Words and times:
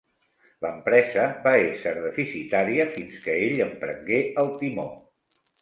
L'empresa 0.65 1.25
va 1.43 1.53
ésser 1.67 1.93
deficitària 1.99 2.89
fins 2.97 3.21
que 3.27 3.37
ell 3.45 3.63
en 3.67 3.79
prengué 3.85 4.23
el 4.47 4.55
timó. 4.65 4.91